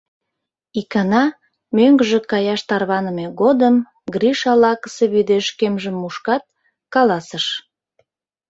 [0.79, 1.23] Икана,
[1.75, 3.75] мӧҥгыжӧ каяш тарваныме годым,
[4.13, 6.43] Гриша лакысе вӱдеш кемжым мушкат,
[6.93, 7.45] каласыш: